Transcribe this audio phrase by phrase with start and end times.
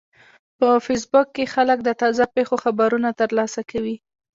[0.57, 3.95] په فېسبوک کې خلک د تازه پیښو خبرونه ترلاسه کوي